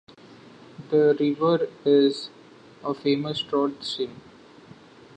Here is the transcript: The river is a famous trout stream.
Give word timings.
The 0.89 1.15
river 1.19 1.67
is 1.85 2.31
a 2.83 2.95
famous 2.95 3.37
trout 3.41 3.83
stream. 3.83 4.19